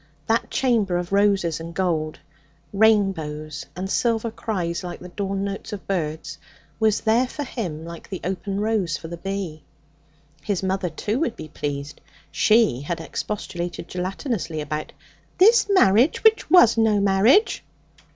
[0.25, 2.17] That chamber of roses and gold,
[2.73, 6.39] rainbows and silver cries like the dawn notes of birds,
[6.79, 9.61] was there for him like the open rose for the bee.
[10.41, 12.01] His mother, too, would be pleased.
[12.31, 14.91] She had expostulated gelatinously about
[15.37, 17.63] 'this marriage which was no marriage.'